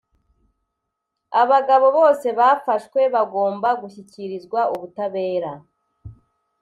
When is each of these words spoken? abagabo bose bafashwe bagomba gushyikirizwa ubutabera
abagabo 1.41 1.85
bose 1.97 2.27
bafashwe 2.39 2.99
bagomba 3.15 3.69
gushyikirizwa 3.81 4.59
ubutabera 4.73 5.51